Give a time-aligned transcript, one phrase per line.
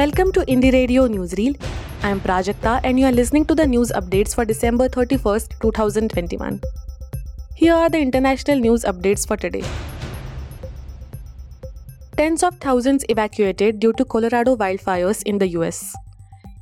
[0.00, 1.56] Welcome to Indie Radio Newsreel.
[2.02, 6.58] I am Prajakta and you are listening to the news updates for December 31st, 2021.
[7.54, 9.62] Here are the international news updates for today.
[12.16, 15.94] Tens of thousands evacuated due to Colorado wildfires in the US.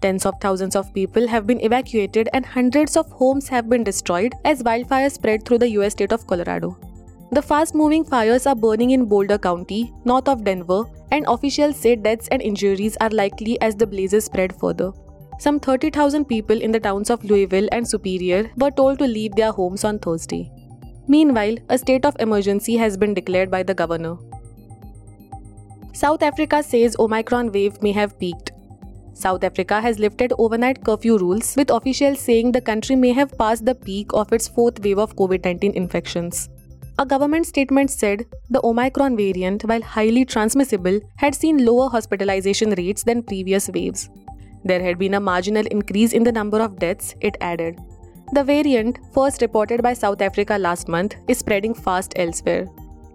[0.01, 4.33] Tens of thousands of people have been evacuated and hundreds of homes have been destroyed
[4.45, 6.77] as wildfires spread through the US state of Colorado.
[7.31, 11.95] The fast moving fires are burning in Boulder County, north of Denver, and officials say
[11.95, 14.93] deaths and injuries are likely as the blazes spread further.
[15.39, 19.53] Some 30,000 people in the towns of Louisville and Superior were told to leave their
[19.53, 20.51] homes on Thursday.
[21.07, 24.17] Meanwhile, a state of emergency has been declared by the governor.
[25.93, 28.53] South Africa says Omicron wave may have peaked.
[29.13, 33.67] South Africa has lifted overnight curfew rules, with officials saying the country may have passed
[33.67, 36.49] the peak of its fourth wave of COVID 19 infections.
[37.01, 43.05] A government statement said the Omicron variant, while highly transmissible, had seen lower hospitalization rates
[43.05, 44.11] than previous waves.
[44.65, 47.79] There had been a marginal increase in the number of deaths, it added.
[48.33, 52.67] The variant, first reported by South Africa last month, is spreading fast elsewhere.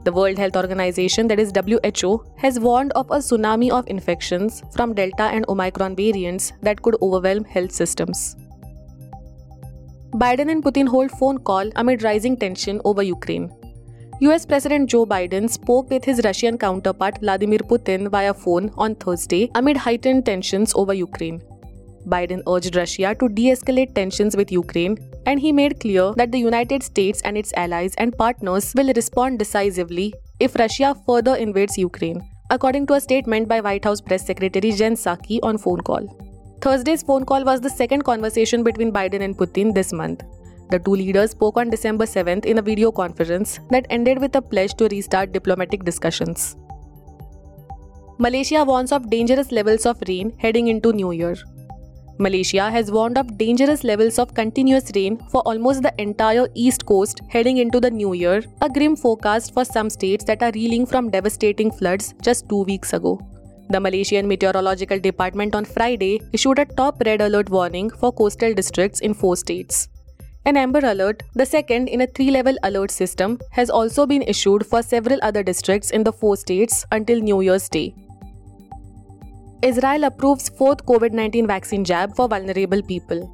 [0.06, 4.94] The World Health Organization, that is WHO, has warned of a tsunami of infections from
[4.94, 8.38] Delta and Omicron variants that could overwhelm health systems.
[10.14, 13.52] Biden and Putin hold phone call amid rising tension over Ukraine.
[14.24, 19.52] US President Joe Biden spoke with his Russian counterpart Vladimir Putin via phone on Thursday
[19.54, 21.42] amid heightened tensions over Ukraine.
[22.08, 26.40] Biden urged Russia to de escalate tensions with Ukraine, and he made clear that the
[26.40, 32.22] United States and its allies and partners will respond decisively if Russia further invades Ukraine,
[32.50, 36.08] according to a statement by White House Press Secretary Jen Psaki on phone call.
[36.62, 40.24] Thursday's phone call was the second conversation between Biden and Putin this month.
[40.70, 44.42] The two leaders spoke on December 7th in a video conference that ended with a
[44.42, 46.56] pledge to restart diplomatic discussions.
[48.18, 51.36] Malaysia warns of dangerous levels of rain heading into New Year.
[52.20, 57.22] Malaysia has warned of dangerous levels of continuous rain for almost the entire east coast
[57.28, 61.10] heading into the new year, a grim forecast for some states that are reeling from
[61.10, 63.20] devastating floods just two weeks ago.
[63.70, 69.00] The Malaysian Meteorological Department on Friday issued a top red alert warning for coastal districts
[69.00, 69.88] in four states.
[70.46, 74.66] An Amber Alert, the second in a three level alert system, has also been issued
[74.66, 77.96] for several other districts in the four states until New Year's Day.
[79.62, 83.32] Israel approves fourth COVID 19 vaccine jab for vulnerable people.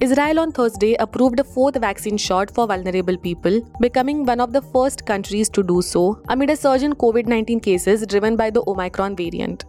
[0.00, 4.62] Israel on Thursday approved a fourth vaccine shot for vulnerable people, becoming one of the
[4.62, 8.62] first countries to do so amid a surge in COVID 19 cases driven by the
[8.68, 9.64] Omicron variant.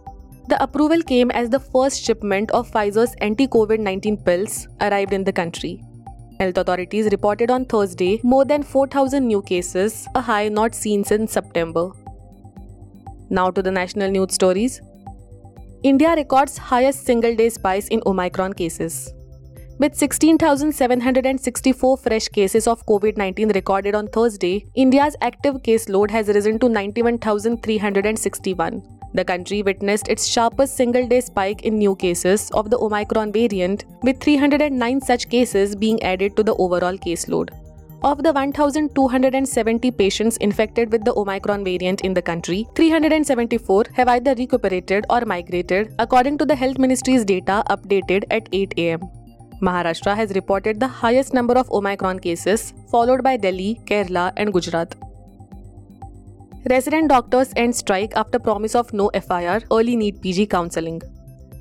[0.46, 5.24] The approval came as the first shipment of Pfizer's anti COVID 19 pills arrived in
[5.24, 5.82] the country.
[6.40, 11.32] Health authorities reported on Thursday more than 4,000 new cases, a high not seen since
[11.32, 11.90] September.
[13.28, 14.80] Now to the national news stories.
[15.82, 19.12] India records highest single day spikes in Omicron cases.
[19.78, 26.58] With 16,764 fresh cases of COVID 19 recorded on Thursday, India's active caseload has risen
[26.60, 28.97] to 91,361.
[29.14, 33.84] The country witnessed its sharpest single day spike in new cases of the Omicron variant,
[34.02, 37.50] with 309 such cases being added to the overall caseload.
[38.04, 44.34] Of the 1,270 patients infected with the Omicron variant in the country, 374 have either
[44.34, 49.00] recuperated or migrated, according to the Health Ministry's data updated at 8 am.
[49.60, 54.94] Maharashtra has reported the highest number of Omicron cases, followed by Delhi, Kerala, and Gujarat.
[56.66, 61.00] Resident doctors end strike after promise of no FIR, early NEET PG counselling.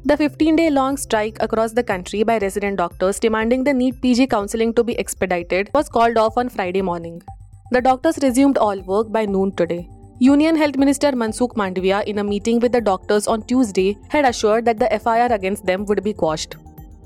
[0.05, 4.27] The 15 day long strike across the country by resident doctors demanding the NEET PG
[4.27, 7.21] counselling to be expedited was called off on Friday morning.
[7.69, 9.87] The doctors resumed all work by noon today.
[10.19, 14.65] Union Health Minister Mansukh Mandaviya, in a meeting with the doctors on Tuesday, had assured
[14.65, 16.55] that the FIR against them would be quashed.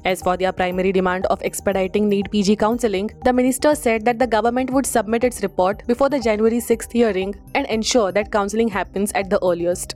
[0.04, 4.26] As for their primary demand of expediting NEET PG counselling, the minister said that the
[4.26, 9.12] government would submit its report before the January 6th hearing and ensure that counselling happens
[9.14, 9.96] at the earliest.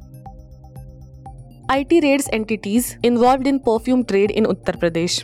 [1.72, 5.24] IT raids entities involved in perfume trade in Uttar Pradesh.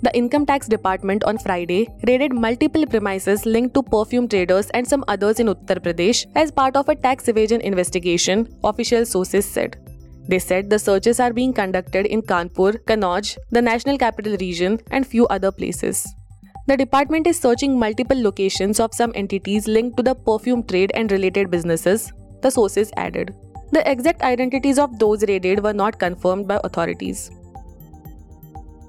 [0.00, 5.04] The Income Tax Department on Friday raided multiple premises linked to perfume traders and some
[5.08, 9.76] others in Uttar Pradesh as part of a tax evasion investigation, official sources said.
[10.28, 15.06] They said the searches are being conducted in Kanpur, Kannauj, the National Capital Region, and
[15.06, 16.06] few other places.
[16.66, 21.12] The department is searching multiple locations of some entities linked to the perfume trade and
[21.12, 22.12] related businesses,
[22.42, 23.32] the sources added.
[23.70, 27.30] The exact identities of those raided were not confirmed by authorities.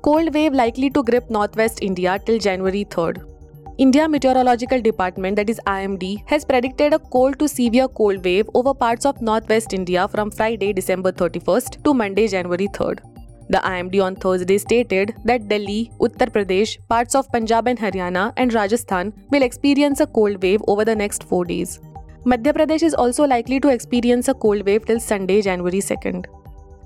[0.02, 3.37] Cold wave likely to grip northwest India till January 3rd.
[3.80, 8.74] India Meteorological Department, that is IMD, has predicted a cold to severe cold wave over
[8.74, 13.02] parts of northwest India from Friday, December 31st to Monday, January 3rd.
[13.50, 18.52] The IMD on Thursday stated that Delhi, Uttar Pradesh, parts of Punjab and Haryana, and
[18.52, 21.80] Rajasthan will experience a cold wave over the next four days.
[22.26, 26.26] Madhya Pradesh is also likely to experience a cold wave till Sunday, January 2nd.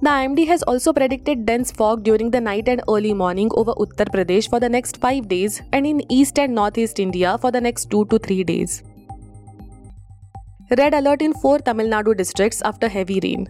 [0.03, 4.07] The IMD has also predicted dense fog during the night and early morning over Uttar
[4.13, 7.91] Pradesh for the next 5 days and in east and northeast India for the next
[7.91, 8.81] 2 to 3 days.
[10.79, 13.47] Red alert in 4 Tamil Nadu districts after heavy rain.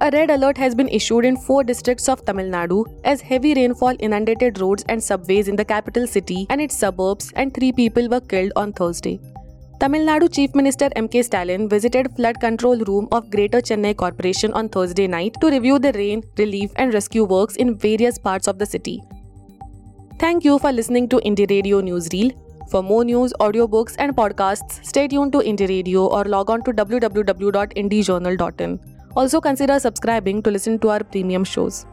[0.00, 3.94] A red alert has been issued in four districts of Tamil Nadu as heavy rainfall
[4.00, 8.20] inundated roads and subways in the capital city and its suburbs, and three people were
[8.20, 9.20] killed on Thursday.
[9.84, 11.22] Tamil Nadu Chief Minister M.K.
[11.24, 15.92] Stalin visited flood control room of Greater Chennai Corporation on Thursday night to review the
[15.92, 19.02] rain, relief, and rescue works in various parts of the city.
[20.18, 22.32] Thank you for listening to Indie Radio Newsreel.
[22.70, 26.72] For more news, audiobooks, and podcasts, stay tuned to Indie Radio or log on to
[26.72, 28.80] www.indiejournal.in.
[29.14, 31.84] Also consider subscribing to listen to our premium shows.